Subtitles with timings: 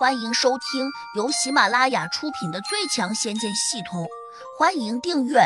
[0.00, 4.04] 欢迎收听由喜马拉雅出品的《最强仙剑系统》，
[4.58, 5.40] 欢迎订阅。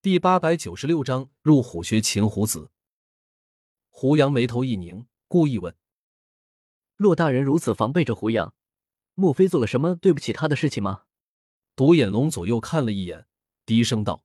[0.00, 2.70] 第八百九十六章入虎穴擒虎子。
[3.90, 5.74] 胡杨眉头一拧，故意问
[6.96, 8.54] ：“骆大人如此防备着胡杨，
[9.14, 11.02] 莫非做了什么对不起他的事情吗？”
[11.74, 13.26] 独眼龙左右看了一眼，
[13.66, 14.22] 低声道：“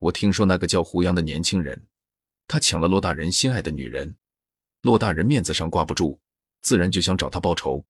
[0.00, 1.86] 我听说那个叫胡杨的年轻人，
[2.48, 4.16] 他抢了骆大人心爱的女人。”
[4.82, 6.18] 骆大人面子上挂不住，
[6.62, 7.84] 自然就想找他报仇。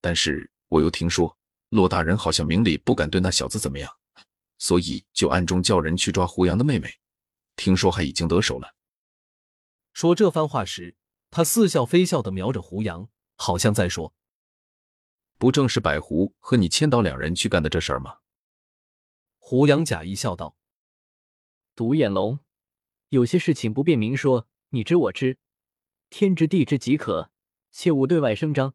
[0.00, 1.36] 但是我又听说，
[1.68, 3.90] 骆大人好像明里不敢对那小子怎么样，
[4.58, 6.92] 所以就暗中叫人去抓胡杨的妹妹。
[7.54, 8.74] 听说还已经得手了。
[9.92, 10.96] 说这番话时，
[11.30, 14.14] 他似笑非笑的瞄着胡杨，好像在说
[15.36, 18.20] ：“不正是百狐和你千岛两人去干的这事儿吗？”
[19.36, 20.56] 胡杨假意笑道
[21.76, 22.38] ：“独眼龙，
[23.10, 25.36] 有些事情不便明说，你知我知。”
[26.12, 27.30] 天知地知即可，
[27.70, 28.74] 切勿对外声张。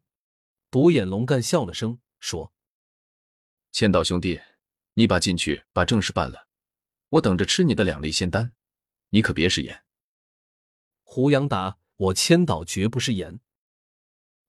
[0.72, 2.52] 独眼龙干笑了声，说
[3.70, 4.40] ：“千岛兄弟，
[4.94, 6.48] 你把进去把正事办了，
[7.10, 8.54] 我等着吃你的两粒仙丹，
[9.10, 9.84] 你可别食言。”
[11.04, 13.38] 胡杨答：“我千岛绝不食言，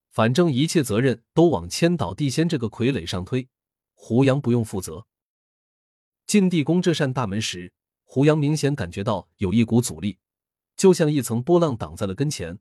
[0.09, 3.49] 反正一切责任都往千岛地仙这个傀儡上推，
[3.93, 5.05] 胡杨不用负责。”
[6.25, 7.71] 进地宫这扇大门时，
[8.03, 10.17] 胡杨明显感觉到有一股阻力，
[10.75, 12.57] 就像一层波浪挡在了跟前。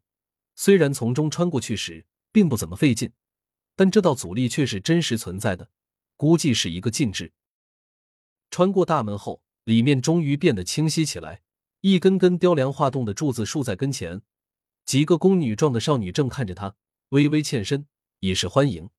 [0.61, 3.13] 虽然从中穿过去时并不怎么费劲，
[3.77, 5.71] 但这道阻力却是真实存在的，
[6.17, 7.33] 估计是一个禁制。
[8.51, 11.43] 穿过大门后，里面终于变得清晰起来。
[11.83, 14.21] 一根根雕梁画栋的柱子竖在跟前，
[14.85, 16.75] 几个宫女状的少女正看着他，
[17.11, 17.87] 微微欠身
[18.19, 18.91] 以示欢迎。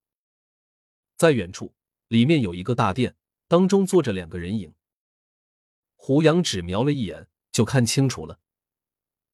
[1.18, 1.74] 在远处，
[2.08, 3.16] 里面有一个大殿，
[3.48, 4.72] 当中坐着两个人影。
[5.94, 8.40] 胡杨只瞄了一眼，就看清楚了，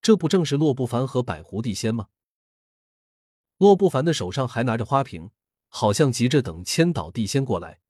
[0.02, 2.08] 这不正是洛不凡和百狐地仙吗？
[3.58, 5.30] 洛不凡的手上还拿着花瓶，
[5.68, 7.80] 好像急着等千岛地仙过来。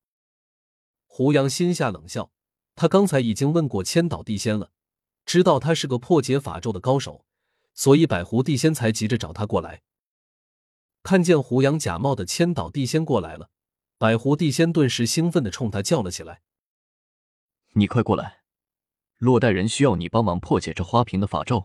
[1.07, 2.31] 胡杨心下冷笑，
[2.75, 4.71] 他刚才已经问过千岛地仙了，
[5.25, 7.25] 知道他是个破解法咒的高手，
[7.75, 9.83] 所以百狐地仙才急着找他过来。
[11.03, 13.51] 看见胡杨假冒的千岛地仙过来了，
[13.99, 16.43] 百狐地仙顿时兴奋的冲他叫了起来
[17.75, 18.43] ：“你快过来，
[19.17, 21.65] 洛大人需要你帮忙破解这花瓶的法咒。”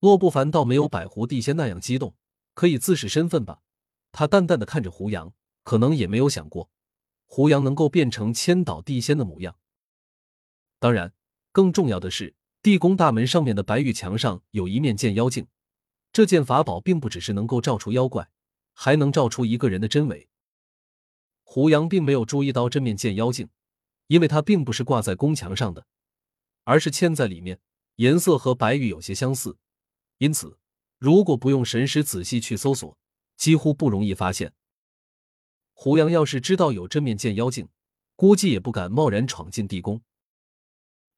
[0.00, 2.14] 洛不凡倒没有百狐地仙那样激动。
[2.58, 3.62] 可以自视身份吧？
[4.10, 5.32] 他淡淡的看着胡杨，
[5.62, 6.70] 可能也没有想过
[7.24, 9.56] 胡杨能够变成千岛地仙的模样。
[10.80, 11.14] 当然，
[11.52, 15.46] 更重要的是，地宫大门上面的白玉墙上有一面剑妖镜，
[16.12, 18.28] 这件法宝并不只是能够照出妖怪，
[18.72, 20.28] 还能照出一个人的真伪。
[21.44, 23.48] 胡杨并没有注意到这面剑妖镜，
[24.08, 25.86] 因为它并不是挂在宫墙上的，
[26.64, 27.60] 而是嵌在里面，
[27.94, 29.58] 颜色和白玉有些相似，
[30.16, 30.58] 因此。
[30.98, 32.98] 如果不用神识仔细去搜索，
[33.36, 34.52] 几乎不容易发现。
[35.72, 37.68] 胡杨要是知道有这面剑妖镜，
[38.16, 40.02] 估计也不敢贸然闯进地宫。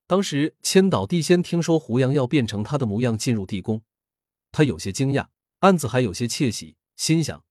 [0.06, 3.82] 当时千岛地仙听说胡杨要变成他的模样进入地宫，
[4.52, 5.28] 他有些惊讶，
[5.60, 7.42] 暗自还有些窃喜，心想：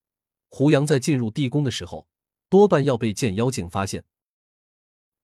[0.49, 2.07] 胡杨在进入地宫的时候，
[2.47, 4.03] 多半要被剑妖镜发现。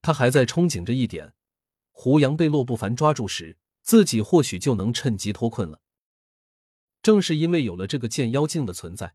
[0.01, 1.33] 他还在憧憬着一点：
[1.91, 5.81] 胡杨被洛不凡抓住时，自己或许就能趁机脱困了。
[7.05, 9.13] 正是因为有了这个剑妖镜的存在，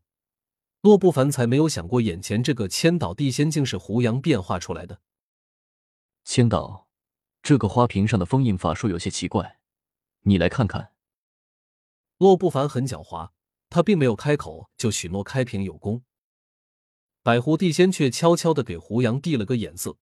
[0.79, 5.01] 洛不凡才没有想过眼前这个千岛地仙境是胡杨变化出来的。
[6.23, 6.87] 千岛，
[7.43, 9.59] 这个花瓶上的封印法术有些奇怪，
[10.21, 10.93] 你来看看。
[12.17, 13.31] 洛不凡很狡猾，
[13.69, 16.05] 他并没有开口就许诺开瓶有功。
[17.21, 19.97] 百狐地仙却悄悄的给胡杨递了个眼色，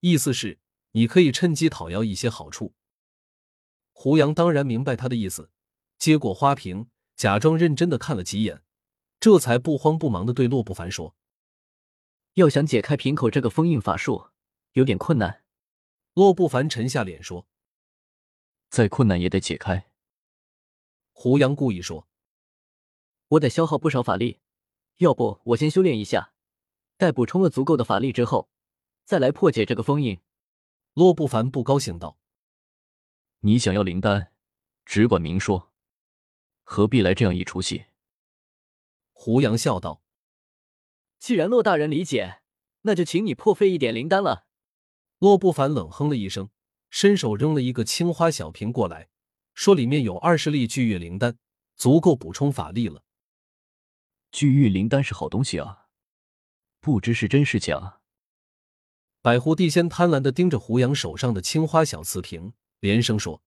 [0.00, 0.60] 意思是
[0.90, 2.74] 你可以趁机讨要一些好处。
[3.92, 5.50] 胡杨当然明白他的意思，
[5.96, 6.90] 接过花瓶。
[7.22, 8.64] 假装认真的看了几眼，
[9.20, 11.14] 这才不慌不忙的对洛不凡说
[12.34, 14.30] ：“要想解开瓶口这个封印法术，
[14.72, 15.44] 有点困难。”
[16.14, 17.46] 洛不凡沉下脸说
[18.70, 19.88] ：“再困难也得解开。”
[21.14, 22.08] 胡杨故意说
[23.28, 24.40] ：“我得消耗不少法力，
[24.96, 26.32] 要不我先修炼一下，
[26.96, 28.50] 待补充了足够的法力之后，
[29.04, 30.20] 再来破解这个封印。”
[30.94, 32.18] 洛不凡不高兴道
[33.42, 34.32] ：“你想要灵丹，
[34.84, 35.68] 只管明说。”
[36.72, 37.84] 何必来这样一出戏？
[39.12, 40.02] 胡杨笑道
[41.20, 42.40] ：“既然骆大人理解，
[42.80, 44.46] 那就请你破费一点灵丹了。”
[45.20, 46.48] 骆不凡冷哼了一声，
[46.88, 49.10] 伸手扔了一个青花小瓶过来，
[49.52, 51.36] 说：“里面有二十粒聚月灵丹，
[51.76, 53.04] 足够补充法力了。”
[54.32, 55.88] 聚玉灵丹是好东西啊，
[56.80, 58.00] 不知是真是假。
[59.20, 63.42] 百狐地仙贪婪的盯着胡杨手上的青花小瓷瓶，连声说：“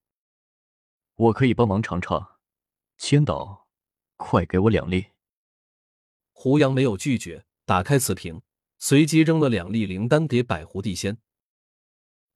[1.18, 2.34] 我可以帮忙尝尝。”
[2.98, 3.68] 千岛，
[4.16, 5.08] 快给我两粒！
[6.32, 8.42] 胡杨没有拒绝，打开瓷瓶，
[8.78, 11.18] 随即扔了两粒灵丹给百狐地仙。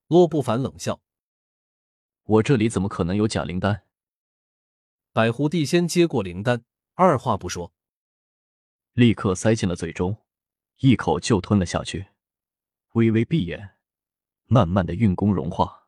[0.08, 1.02] 洛不凡冷笑
[2.24, 3.86] ：“我这里怎么可能有假灵丹？”
[5.14, 7.74] 百狐地仙接过灵丹，二话不说，
[8.94, 10.24] 立刻塞进了嘴中，
[10.80, 12.08] 一口就吞了下去，
[12.92, 13.78] 微微闭眼，
[14.46, 15.88] 慢慢的运功融化。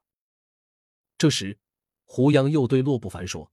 [1.17, 1.59] 这时，
[2.06, 3.51] 胡杨又对洛不凡说：“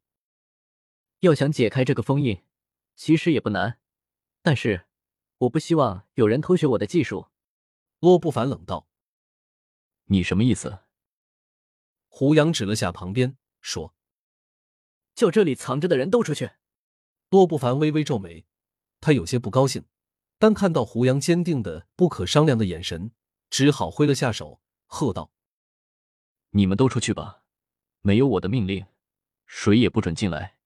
[1.20, 2.42] 要想解开这个封印，
[2.94, 3.78] 其实也不难，
[4.42, 4.86] 但是
[5.38, 7.28] 我不希望有人偷学我的技术。”
[8.00, 8.88] 洛不凡冷道。
[10.04, 10.84] 你什么意思？
[12.06, 13.94] 胡杨指了下旁边，说
[15.16, 16.52] ：“叫这里藏着的人都出去。”
[17.30, 18.46] 洛不凡微微皱眉，
[19.00, 19.84] 他有些不高兴，
[20.38, 23.10] 但看到胡杨坚定的不可商量的眼神，
[23.50, 25.32] 只好挥了下手，喝道
[26.50, 27.42] ：“你们都出去吧，
[28.00, 28.86] 没有我的命令，
[29.44, 30.57] 谁也不准进来。”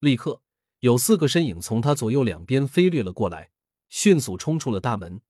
[0.00, 0.42] 立刻，
[0.78, 3.50] 有四个身影从他左右两边飞掠了过来，
[3.88, 5.20] 迅速冲出了大门。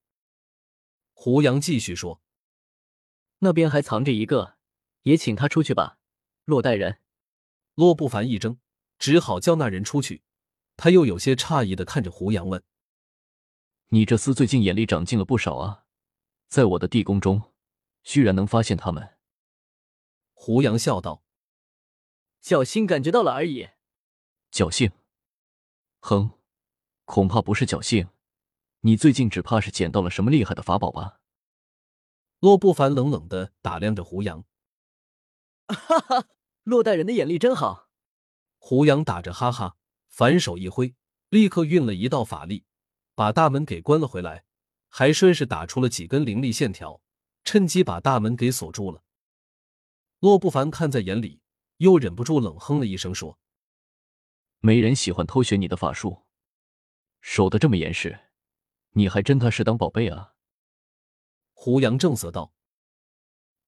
[1.15, 2.21] 胡杨继续说。
[3.39, 4.57] 那边还藏着一个，
[5.03, 5.99] 也请他出去吧。
[6.45, 7.01] 洛大人，
[7.75, 8.59] 洛不凡一怔，
[8.99, 10.23] 只好叫那人出去。
[10.77, 12.63] 他又有些诧异的看着胡杨问
[13.89, 15.85] ：“你这厮最近眼力长进了不少啊，
[16.49, 17.55] 在我的地宫中，
[18.03, 19.17] 居然能发现他们。”
[20.35, 21.25] 胡杨笑道
[22.45, 23.71] ：“侥幸感觉到了而已。”
[24.53, 24.91] 侥幸？
[26.01, 26.31] 哼，
[27.05, 28.09] 恐怕不是侥幸。
[28.81, 31.21] 你最近只怕是捡到了什么厉害的法宝吧？
[32.39, 34.45] 洛不凡冷冷的打量着胡杨，
[35.67, 36.29] 哈哈，
[36.63, 37.89] 洛大人的眼力真好。
[38.59, 39.77] 胡杨打着哈哈，
[40.09, 40.95] 反手一挥，
[41.29, 42.65] 立刻运了一道法力，
[43.17, 44.45] 把大门给关了回来，
[44.89, 47.03] 还顺势打出了几根灵力线条，
[47.43, 49.03] 趁机把大门给锁住了。
[50.21, 51.41] 洛不凡看在眼里，
[51.79, 53.39] 又忍不住冷哼了一声，说
[54.61, 56.25] ：“没人喜欢偷学你的法术，
[57.21, 58.19] 守得这么严实，
[58.91, 60.35] 你还真他是当宝贝啊。”
[61.55, 62.53] 胡杨正色道：“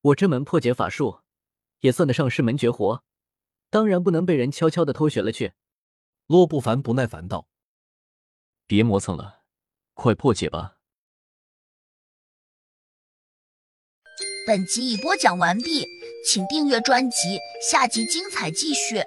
[0.01, 1.21] 我这门破解法术，
[1.81, 3.05] 也算得上是门绝活，
[3.69, 5.53] 当然不能被人悄悄的偷学了去。”
[6.27, 7.49] 洛不凡不耐烦道
[8.67, 9.43] ：“别磨蹭了，
[9.95, 10.77] 快破解吧。”
[14.47, 15.85] 本集已播讲完毕，
[16.25, 17.39] 请订阅专辑，
[17.69, 19.05] 下集精彩继续。